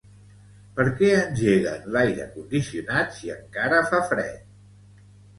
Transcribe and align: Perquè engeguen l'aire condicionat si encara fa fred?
Perquè 0.77 1.09
engeguen 1.17 1.83
l'aire 1.95 2.25
condicionat 2.37 3.13
si 3.17 3.29
encara 3.35 3.83
fa 3.91 4.01
fred? 4.15 5.05